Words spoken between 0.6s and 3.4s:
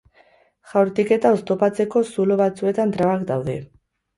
Jaurtiketa oztopatzeko zulo batzuetan trabak